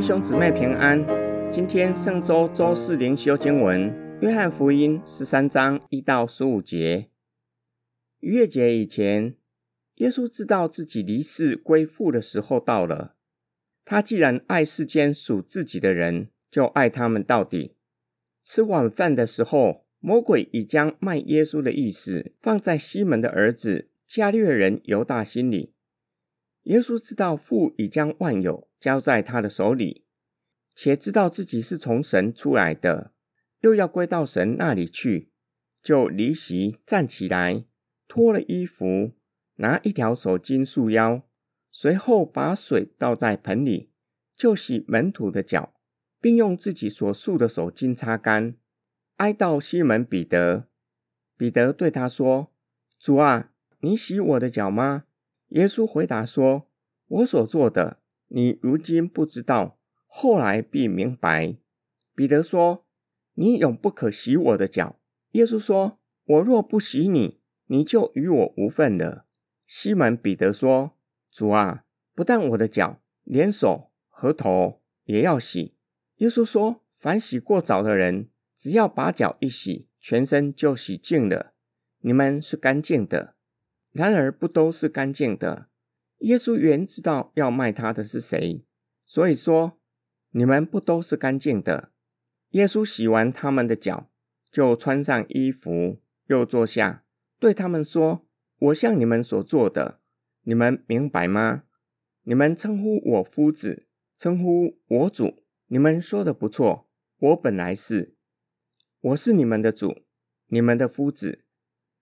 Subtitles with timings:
[0.00, 0.98] 弟兄姊妹平安。
[1.50, 7.10] 今天圣周周四灵修经文，约翰福音十三章一到十五节。
[8.20, 9.36] 逾越节以前，
[9.96, 13.16] 耶稣知道自己离世归父的时候到了。
[13.84, 17.76] 他既然爱世间属自己的人，就爱他们到底。
[18.42, 25.74] 吃晚饭的时候，魔鬼已将卖耶稣的意思放在西门的儿子加略人犹大心里。
[26.62, 30.06] 耶稣知道父已将万有交在他的手里，
[30.74, 33.12] 且知道自己是从神出来的，
[33.60, 35.30] 又要归到神那里去，
[35.82, 37.66] 就离席站起来，
[38.08, 39.12] 脱了衣服，
[39.56, 41.22] 拿一条手巾束腰，
[41.70, 43.90] 随后把水倒在盆里，
[44.34, 45.74] 就洗门徒的脚，
[46.20, 48.56] 并用自己所束的手巾擦干，
[49.16, 50.66] 挨到西门彼得。
[51.36, 52.52] 彼得对他说
[52.98, 55.04] ：“主啊，你洗我的脚吗？”
[55.50, 56.68] 耶稣回答说
[57.08, 57.99] ：“我所做的，
[58.32, 61.56] 你如今不知道，后来必明白。”
[62.14, 62.86] 彼得说
[63.34, 65.00] ：“你永不可洗我的脚。”
[65.32, 69.26] 耶稣说：“我若不洗你，你就与我无分了。”
[69.66, 70.96] 西门彼得说
[71.30, 75.76] ：“主啊，不但我的脚，连手和头也要洗。”
[76.18, 81.54] 耶稣说：“凡洗过澡的人，只要把脚一洗，全身就洗净了。
[82.00, 83.34] 你们是干净的。”
[83.92, 85.69] 然而不都是干净的。
[86.20, 88.64] 耶稣原知道要卖他的是谁，
[89.04, 89.78] 所以说
[90.30, 91.92] 你们不都是干净的。
[92.50, 94.10] 耶稣洗完他们的脚，
[94.50, 97.04] 就穿上衣服，又坐下，
[97.38, 98.26] 对他们说
[98.58, 100.00] ：“我向你们所做的，
[100.42, 101.64] 你们明白吗？
[102.24, 103.86] 你们称呼我夫子，
[104.18, 106.88] 称呼我主，你们说的不错。
[107.18, 108.14] 我本来是，
[109.00, 110.02] 我是你们的主，
[110.48, 111.44] 你们的夫子，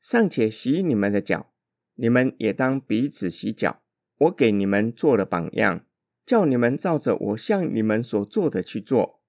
[0.01, 1.53] 尚且洗你们的脚。”
[2.01, 3.83] 你们也当彼此洗脚。
[4.19, 5.85] 我给你们做了榜样，
[6.27, 9.23] 叫你们照着我向你们所做的去做。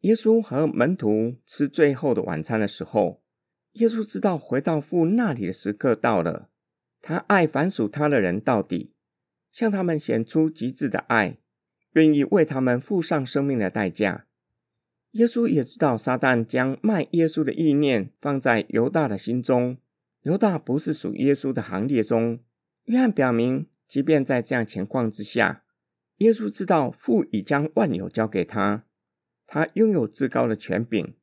[0.00, 3.22] 耶稣和门徒吃最后的晚餐的时候，
[3.74, 6.48] 耶稣知道回到父那里的时刻到了。
[7.00, 8.94] 他爱凡属他的人到底，
[9.52, 11.38] 向他们显出极致的爱，
[11.92, 14.26] 愿意为他们付上生命的代价。
[15.12, 19.76] 耶稣也知道撒旦将卖耶稣的意念放在犹大的心中。
[20.22, 22.40] 犹大不是属耶稣的行列中。
[22.84, 25.64] 约翰表明，即便在这样情况之下，
[26.16, 28.84] 耶稣知道父已将万有交给他，
[29.46, 31.14] 他拥有至高的权柄，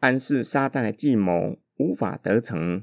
[0.00, 2.82] 暗示撒旦的计谋无法得逞。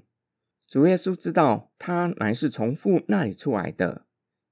[0.68, 4.06] 主耶稣知道他乃是从父那里出来的，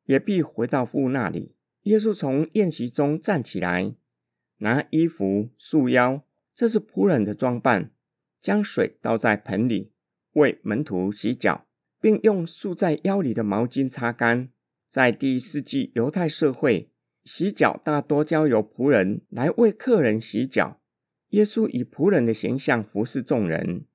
[0.05, 1.55] 也必回到父那里。
[1.83, 3.95] 耶稣从宴席中站起来，
[4.57, 6.23] 拿衣服束腰，
[6.53, 7.91] 这是仆人的装扮，
[8.39, 9.91] 将水倒在盆里。
[10.33, 11.67] 为门徒洗脚，
[12.03, 14.49] 并用束在腰里的毛巾擦干。
[14.89, 16.91] 在第一世纪犹太社会，
[17.23, 20.81] 洗脚大多交由仆人来为客人洗脚。
[21.29, 23.85] 耶稣以仆人的形象服侍众人，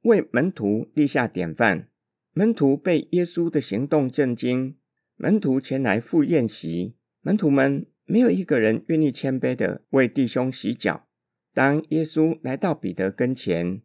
[0.00, 1.88] 为门徒立下典范。
[2.32, 4.76] 门徒被耶稣的行动震惊。
[5.14, 11.06] 门徒前来赴宴席，门徒们没有一个人愿意谦卑地为弟兄洗脚。
[11.54, 13.82] 当耶稣来到彼得跟前，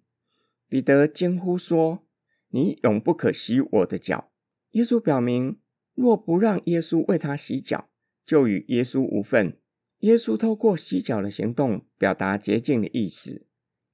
[0.68, 2.04] 彼得惊呼说
[2.50, 4.32] ：“你永不可洗我的脚。”
[4.72, 5.60] 耶稣表明，
[5.96, 7.90] 若不让耶稣为他洗脚，
[8.26, 9.58] 就与耶稣无份。
[10.00, 13.48] 耶稣透过洗脚的行动，表达洁净的意思，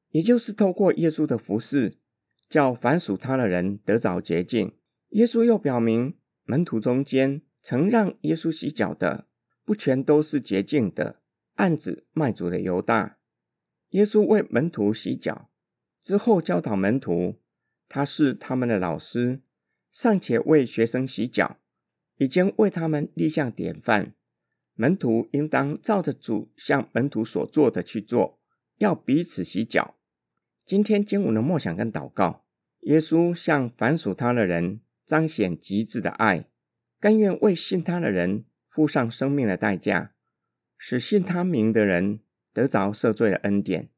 [0.10, 1.98] 也就是透过耶稣的服饰，
[2.50, 4.74] 叫凡属他的人得着洁净。
[5.12, 9.28] 耶稣又表明，门徒中间曾让耶稣洗脚的，
[9.64, 11.22] 不全都是洁净的，
[11.56, 13.18] 暗指卖主的犹大。
[13.92, 15.50] 耶稣为门徒洗脚。
[16.02, 17.40] 之后教导门徒，
[17.88, 19.42] 他是他们的老师，
[19.92, 21.58] 尚且为学生洗脚，
[22.18, 24.14] 已经为他们立下典范。
[24.76, 28.40] 门徒应当照着主向门徒所做的去做，
[28.78, 29.96] 要彼此洗脚。
[30.66, 32.46] 今天经文的默想跟祷告，
[32.82, 36.50] 耶稣向凡属他的人彰显极致的爱，
[37.00, 40.14] 甘愿为信他的人付上生命的代价，
[40.78, 42.22] 使信他名的人
[42.52, 43.90] 得着赦罪的恩典。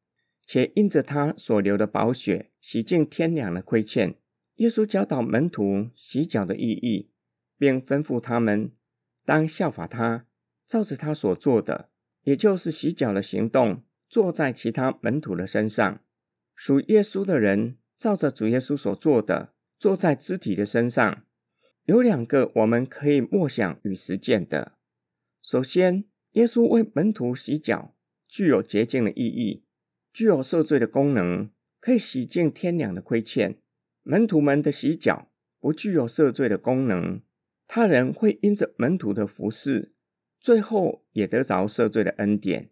[0.45, 4.15] 且因着他所流的宝血，洗净天良的亏欠。
[4.55, 7.09] 耶稣教导门徒洗脚的意义，
[7.57, 8.71] 并吩咐他们
[9.25, 10.27] 当效法他，
[10.67, 11.89] 照着他所做的，
[12.23, 15.99] 也就是洗脚的行动，做在其他门徒的身上。
[16.55, 21.25] 属耶稣的人，照着主耶稣所做的，做在肢体的身上。
[21.83, 24.77] 有两个我们可以默想与实践的。
[25.41, 27.93] 首先，耶稣为门徒洗脚，
[28.27, 29.64] 具有洁净的意义。
[30.15, 31.49] 具有赦罪的功能，
[31.81, 33.57] 可以洗净天良的亏欠。
[34.03, 35.27] 门徒们的洗脚
[35.59, 37.19] 不具有赦罪的功能，
[37.67, 39.91] 他人会因着门徒的服侍，
[40.39, 42.69] 最后也得着赦罪的恩典。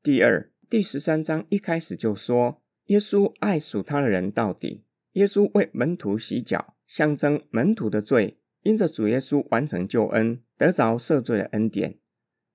[0.00, 4.84] 第二，第十三章一开始就说，耶稣爱属他的人到底。
[5.14, 11.98] 耶稣为门徒洗脚，象征门徒的罪，因着主耶稣完成救恩，得着赦罪的恩典。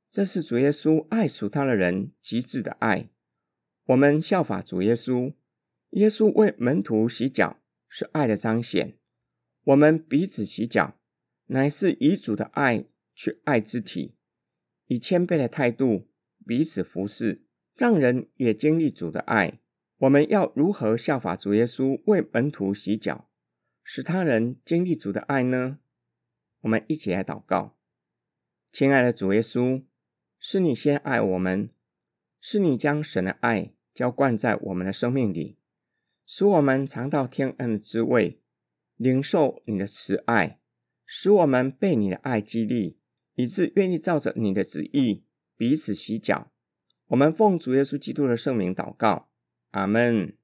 [0.10, 3.10] 这是主耶稣爱属他的人极致的爱。
[3.86, 5.34] 我们效法主耶稣，
[5.92, 8.98] 耶稣为门徒洗脚是爱的彰显。
[9.64, 10.98] 我们彼此洗脚，
[11.48, 14.16] 乃是以主的爱去爱肢体，
[14.88, 16.08] 以谦卑的态度
[16.48, 17.44] 彼此服侍，
[17.76, 19.60] 让人也经历主的爱。
[19.98, 23.30] 我们要如何效法主耶稣为门徒洗脚，
[23.84, 25.78] 使他人经历主的爱呢？
[26.62, 27.78] 我们一起来祷告。
[28.72, 29.84] 亲爱的主耶稣，
[30.40, 31.70] 是你先爱我们，
[32.48, 35.58] 是你将神的爱浇灌在我们的生命里，
[36.28, 38.40] 使我们尝到天恩的滋味。
[38.98, 40.60] 领受你的慈爱，
[41.08, 43.00] 使我们被你的爱激励，
[43.34, 45.26] 以致愿意照着你的旨意
[45.58, 46.52] 彼此洗脚。
[47.08, 49.28] 我们奉主耶稣基督的圣名祷告，
[49.72, 50.38] 阿门。